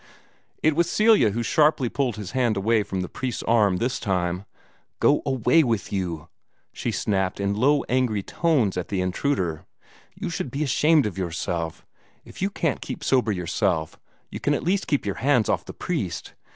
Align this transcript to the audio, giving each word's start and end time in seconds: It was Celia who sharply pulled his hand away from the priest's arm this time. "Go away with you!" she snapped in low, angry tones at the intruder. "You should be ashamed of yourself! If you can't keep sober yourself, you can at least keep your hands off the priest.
It 0.63 0.75
was 0.75 0.89
Celia 0.89 1.29
who 1.29 1.43
sharply 1.43 1.87
pulled 1.87 2.15
his 2.15 2.31
hand 2.31 2.57
away 2.57 2.81
from 2.81 3.01
the 3.01 3.07
priest's 3.07 3.43
arm 3.43 3.77
this 3.77 3.99
time. 3.99 4.45
"Go 4.99 5.21
away 5.27 5.63
with 5.63 5.93
you!" 5.93 6.27
she 6.73 6.89
snapped 6.91 7.39
in 7.39 7.53
low, 7.53 7.83
angry 7.83 8.23
tones 8.23 8.77
at 8.77 8.87
the 8.87 8.99
intruder. 8.99 9.67
"You 10.15 10.31
should 10.31 10.49
be 10.49 10.63
ashamed 10.63 11.05
of 11.05 11.19
yourself! 11.19 11.85
If 12.25 12.41
you 12.41 12.49
can't 12.49 12.81
keep 12.81 13.03
sober 13.03 13.31
yourself, 13.31 13.99
you 14.31 14.39
can 14.39 14.55
at 14.55 14.63
least 14.63 14.87
keep 14.87 15.05
your 15.05 15.17
hands 15.21 15.49
off 15.49 15.65
the 15.65 15.71
priest. 15.71 16.33